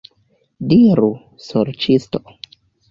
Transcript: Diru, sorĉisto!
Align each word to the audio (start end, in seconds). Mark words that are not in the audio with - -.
Diru, 0.71 1.11
sorĉisto! 1.51 2.25